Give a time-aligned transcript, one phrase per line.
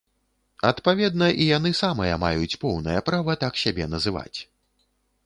[0.69, 4.37] Адпаведна, і яны самыя маюць поўнае права так сябе называць.